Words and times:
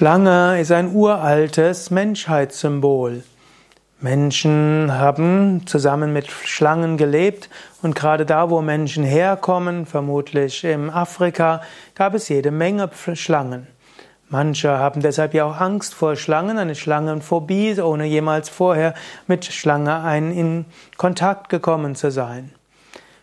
Schlange 0.00 0.58
ist 0.58 0.72
ein 0.72 0.94
uraltes 0.94 1.90
Menschheitssymbol. 1.90 3.22
Menschen 4.00 4.90
haben 4.94 5.66
zusammen 5.66 6.14
mit 6.14 6.30
Schlangen 6.30 6.96
gelebt 6.96 7.50
und 7.82 7.94
gerade 7.94 8.24
da, 8.24 8.48
wo 8.48 8.62
Menschen 8.62 9.04
herkommen, 9.04 9.84
vermutlich 9.84 10.64
im 10.64 10.88
Afrika, 10.88 11.60
gab 11.94 12.14
es 12.14 12.30
jede 12.30 12.50
Menge 12.50 12.88
Schlangen. 13.12 13.66
Manche 14.30 14.70
haben 14.70 15.02
deshalb 15.02 15.34
ja 15.34 15.44
auch 15.44 15.60
Angst 15.60 15.92
vor 15.92 16.16
Schlangen, 16.16 16.56
eine 16.56 16.76
Schlangenphobie, 16.76 17.78
ohne 17.78 18.06
jemals 18.06 18.48
vorher 18.48 18.94
mit 19.26 19.44
Schlange 19.44 20.02
in 20.32 20.64
Kontakt 20.96 21.50
gekommen 21.50 21.94
zu 21.94 22.10
sein. 22.10 22.54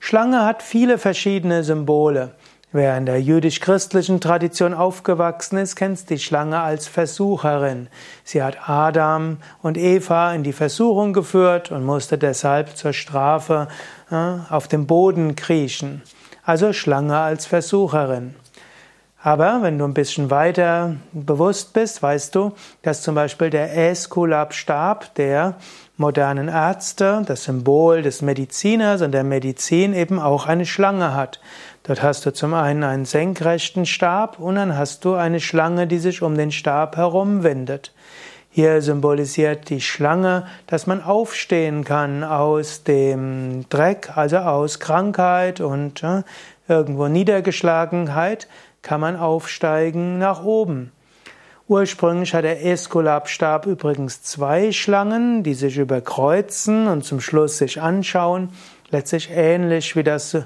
Schlange 0.00 0.46
hat 0.46 0.62
viele 0.62 0.96
verschiedene 0.96 1.64
Symbole. 1.64 2.32
Wer 2.74 2.96
in 2.96 3.04
der 3.04 3.20
jüdisch-christlichen 3.20 4.22
Tradition 4.22 4.72
aufgewachsen 4.72 5.58
ist, 5.58 5.76
kennt 5.76 6.08
die 6.08 6.18
Schlange 6.18 6.58
als 6.58 6.88
Versucherin. 6.88 7.88
Sie 8.24 8.42
hat 8.42 8.66
Adam 8.66 9.36
und 9.60 9.76
Eva 9.76 10.32
in 10.32 10.42
die 10.42 10.54
Versuchung 10.54 11.12
geführt 11.12 11.70
und 11.70 11.84
musste 11.84 12.16
deshalb 12.16 12.74
zur 12.74 12.94
Strafe 12.94 13.68
äh, 14.10 14.14
auf 14.48 14.68
dem 14.68 14.86
Boden 14.86 15.36
kriechen. 15.36 16.00
Also 16.44 16.72
Schlange 16.72 17.18
als 17.18 17.44
Versucherin. 17.44 18.34
Aber 19.24 19.62
wenn 19.62 19.78
du 19.78 19.84
ein 19.84 19.94
bisschen 19.94 20.30
weiter 20.30 20.96
bewusst 21.12 21.72
bist, 21.74 22.02
weißt 22.02 22.34
du, 22.34 22.52
dass 22.82 23.02
zum 23.02 23.14
Beispiel 23.14 23.50
der 23.50 23.76
Äskulapstab 23.90 25.14
der 25.14 25.54
modernen 25.96 26.48
Ärzte, 26.48 27.22
das 27.24 27.44
Symbol 27.44 28.02
des 28.02 28.20
Mediziners 28.20 29.00
und 29.00 29.12
der 29.12 29.22
Medizin 29.22 29.94
eben 29.94 30.18
auch 30.18 30.48
eine 30.48 30.66
Schlange 30.66 31.14
hat. 31.14 31.40
Dort 31.84 32.02
hast 32.02 32.26
du 32.26 32.32
zum 32.32 32.52
einen 32.52 32.82
einen 32.82 33.04
senkrechten 33.04 33.86
Stab 33.86 34.40
und 34.40 34.56
dann 34.56 34.76
hast 34.76 35.04
du 35.04 35.14
eine 35.14 35.38
Schlange, 35.38 35.86
die 35.86 35.98
sich 35.98 36.22
um 36.22 36.36
den 36.36 36.50
Stab 36.50 36.96
herumwindet. 36.96 37.92
Hier 38.54 38.82
symbolisiert 38.82 39.70
die 39.70 39.80
Schlange, 39.80 40.46
dass 40.66 40.86
man 40.86 41.02
aufstehen 41.02 41.84
kann 41.84 42.22
aus 42.22 42.84
dem 42.84 43.64
Dreck, 43.70 44.10
also 44.14 44.36
aus 44.38 44.78
Krankheit 44.78 45.62
und 45.62 46.02
äh, 46.02 46.22
irgendwo 46.68 47.08
Niedergeschlagenheit, 47.08 48.48
kann 48.82 49.00
man 49.00 49.16
aufsteigen 49.16 50.18
nach 50.18 50.44
oben. 50.44 50.92
Ursprünglich 51.68 52.34
hat 52.34 52.44
der 52.44 52.66
Eskulapstab 52.66 53.66
übrigens 53.66 54.22
zwei 54.22 54.72
Schlangen, 54.72 55.42
die 55.42 55.54
sich 55.54 55.78
überkreuzen 55.78 56.88
und 56.88 57.04
zum 57.04 57.20
Schluss 57.20 57.58
sich 57.58 57.80
anschauen. 57.80 58.50
Letztlich 58.90 59.30
ähnlich 59.30 59.96
wie 59.96 60.02
das, 60.02 60.36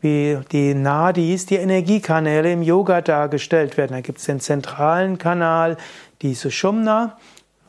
wie 0.00 0.38
die 0.52 0.74
Nadis, 0.74 1.46
die 1.46 1.56
Energiekanäle 1.56 2.52
im 2.52 2.62
Yoga 2.62 3.00
dargestellt 3.00 3.76
werden. 3.76 3.92
Da 3.92 4.02
gibt 4.02 4.18
es 4.18 4.26
den 4.26 4.40
zentralen 4.40 5.18
Kanal, 5.18 5.78
die 6.22 6.34
Sushumna, 6.34 7.16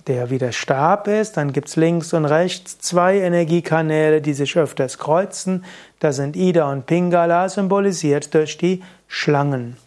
der 0.09 0.29
wie 0.29 0.39
der 0.39 0.51
Stab 0.51 1.07
ist. 1.07 1.37
Dann 1.37 1.53
gibt 1.53 1.69
es 1.69 1.75
links 1.77 2.13
und 2.13 2.25
rechts 2.25 2.79
zwei 2.79 3.19
Energiekanäle, 3.19 4.21
die 4.21 4.33
sich 4.33 4.57
öfters 4.57 4.97
kreuzen. 4.97 5.63
Das 5.99 6.17
sind 6.17 6.35
Ida 6.35 6.69
und 6.69 6.87
Pingala, 6.87 7.47
symbolisiert 7.47 8.33
durch 8.33 8.57
die 8.57 8.83
Schlangen. 9.07 9.77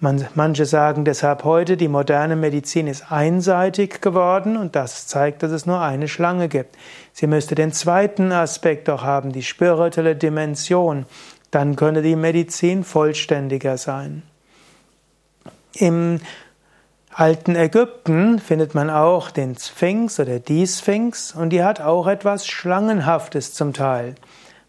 manche 0.00 0.66
sagen 0.66 1.04
deshalb 1.04 1.44
heute, 1.44 1.76
die 1.76 1.88
moderne 1.88 2.36
Medizin 2.36 2.86
ist 2.86 3.10
einseitig 3.10 4.00
geworden 4.00 4.56
und 4.56 4.76
das 4.76 5.08
zeigt, 5.08 5.42
dass 5.42 5.50
es 5.50 5.66
nur 5.66 5.80
eine 5.80 6.06
Schlange 6.06 6.48
gibt. 6.48 6.76
Sie 7.12 7.26
müsste 7.26 7.54
den 7.54 7.72
zweiten 7.72 8.30
Aspekt 8.32 8.88
doch 8.88 9.02
haben, 9.02 9.32
die 9.32 9.42
spirituelle 9.42 10.14
Dimension. 10.14 11.06
Dann 11.50 11.74
könnte 11.74 12.02
die 12.02 12.16
Medizin 12.16 12.84
vollständiger 12.84 13.78
sein. 13.78 14.22
Im 15.74 16.20
alten 17.18 17.56
Ägypten 17.56 18.38
findet 18.38 18.74
man 18.74 18.90
auch 18.90 19.30
den 19.30 19.56
Sphinx 19.56 20.20
oder 20.20 20.38
die 20.38 20.66
Sphinx 20.66 21.34
und 21.34 21.48
die 21.48 21.64
hat 21.64 21.80
auch 21.80 22.06
etwas 22.06 22.46
Schlangenhaftes 22.46 23.54
zum 23.54 23.72
Teil. 23.72 24.16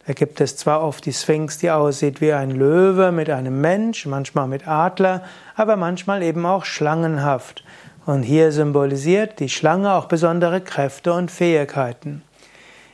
Da 0.05 0.13
gibt 0.13 0.39
es 0.39 0.55
zwar 0.55 0.81
oft 0.81 1.05
die 1.05 1.11
Sphinx, 1.11 1.57
die 1.57 1.69
aussieht 1.69 2.21
wie 2.21 2.31
ein 2.31 2.51
Löwe 2.51 3.11
mit 3.11 3.29
einem 3.29 3.59
Mensch, 3.59 4.05
manchmal 4.05 4.47
mit 4.47 4.65
Adler, 4.65 5.23
aber 5.57 5.75
manchmal 5.75 6.23
eben 6.23 6.45
auch 6.45 6.63
schlangenhaft. 6.63 7.65
Und 8.05 8.23
hier 8.23 8.53
symbolisiert 8.53 9.41
die 9.41 9.49
Schlange 9.49 9.93
auch 9.93 10.05
besondere 10.05 10.61
Kräfte 10.61 11.11
und 11.11 11.29
Fähigkeiten. 11.29 12.23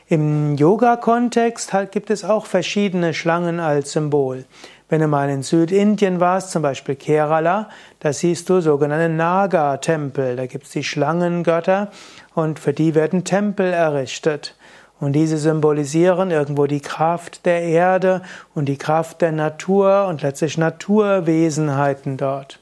Im 0.07 0.55
Yoga-Kontext 0.55 1.71
gibt 1.91 2.09
es 2.09 2.23
auch 2.23 2.47
verschiedene 2.47 3.13
Schlangen 3.13 3.59
als 3.59 3.91
Symbol. 3.91 4.45
Wenn 4.93 5.01
du 5.01 5.07
mal 5.07 5.27
in 5.31 5.41
Südindien 5.41 6.19
warst, 6.19 6.51
zum 6.51 6.61
Beispiel 6.61 6.93
Kerala, 6.93 7.67
da 7.99 8.13
siehst 8.13 8.47
du 8.47 8.61
sogenannte 8.61 9.09
Naga-Tempel. 9.09 10.35
Da 10.35 10.45
gibt 10.45 10.65
es 10.65 10.69
die 10.69 10.83
Schlangengötter 10.83 11.89
und 12.35 12.59
für 12.59 12.73
die 12.73 12.93
werden 12.93 13.23
Tempel 13.23 13.73
errichtet. 13.73 14.55
Und 14.99 15.13
diese 15.13 15.39
symbolisieren 15.39 16.29
irgendwo 16.29 16.67
die 16.67 16.79
Kraft 16.79 17.47
der 17.47 17.63
Erde 17.63 18.21
und 18.53 18.65
die 18.65 18.77
Kraft 18.77 19.23
der 19.23 19.31
Natur 19.31 20.05
und 20.05 20.21
letztlich 20.21 20.59
Naturwesenheiten 20.59 22.17
dort. 22.17 22.59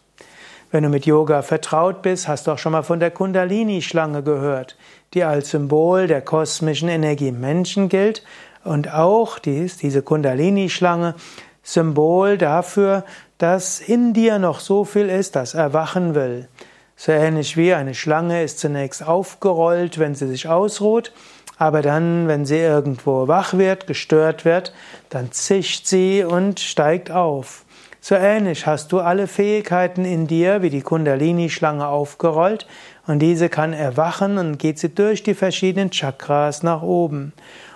Wenn 0.72 0.84
du 0.84 0.90
mit 0.90 1.06
Yoga 1.06 1.42
vertraut 1.42 2.02
bist, 2.02 2.30
hast 2.30 2.48
du 2.48 2.52
auch 2.52 2.60
schon 2.60 2.72
mal 2.72 2.84
von 2.84 3.02
der 3.02 3.12
Kundalini-Schlange 3.12 4.24
gehört, 4.24 4.78
die 5.14 5.26
als 5.26 5.50
Symbol 5.50 6.08
der 6.08 6.22
kosmischen 6.22 6.88
Energie 6.88 7.34
Menschen 7.34 7.90
gilt 7.90 8.24
und 8.64 8.94
auch 8.94 9.38
dies, 9.38 9.76
diese 9.76 10.02
Kundalini-Schlange 10.02 11.16
Symbol 11.64 12.38
dafür, 12.38 13.06
dass 13.38 13.80
in 13.80 14.14
dir 14.14 14.40
noch 14.40 14.60
so 14.60 14.86
viel 14.86 15.10
ist, 15.10 15.36
das 15.36 15.54
erwachen 15.54 16.16
will. 16.16 16.48
So 16.96 17.12
ähnlich 17.12 17.58
wie 17.58 17.74
eine 17.74 17.96
Schlange 17.96 18.44
ist 18.44 18.60
zunächst 18.60 19.06
aufgerollt, 19.08 19.98
wenn 19.98 20.14
sie 20.14 20.28
sich 20.28 20.48
ausruht, 20.48 21.12
aber 21.58 21.82
dann, 21.82 22.28
wenn 22.28 22.46
sie 22.46 22.58
irgendwo 22.58 23.28
wach 23.28 23.54
wird, 23.54 23.88
gestört 23.88 24.46
wird, 24.46 24.74
dann 25.10 25.32
zischt 25.32 25.86
sie 25.86 26.24
und 26.24 26.60
steigt 26.60 27.12
auf. 27.12 27.66
So 28.00 28.16
ähnlich 28.16 28.66
hast 28.66 28.92
du 28.92 29.00
alle 29.00 29.28
Fähigkeiten 29.28 30.06
in 30.06 30.26
dir, 30.26 30.64
wie 30.64 30.72
die 30.72 30.82
Kundalini-Schlange 30.82 31.88
aufgerollt, 31.88 32.66
und 33.06 33.20
diese 33.20 33.50
kann 33.50 33.74
erwachen 33.74 34.38
und 34.38 34.58
geht 34.58 34.80
sie 34.80 34.90
durch 34.90 35.22
die 35.22 35.36
verschiedenen 35.36 35.92
Chakras 35.92 36.64
nach 36.64 36.82
oben. 36.82 37.34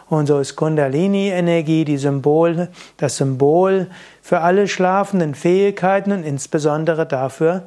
Und 0.08 0.28
so 0.28 0.40
ist 0.40 0.56
Kundalini-Energie 0.56 1.84
die 1.84 1.98
Symbol, 1.98 2.70
das 2.98 3.18
Symbol 3.18 3.88
für 4.22 4.42
alle 4.42 4.68
schlafenden 4.68 5.34
Fähigkeiten 5.34 6.12
und 6.12 6.24
insbesondere 6.24 7.06
dafür, 7.06 7.64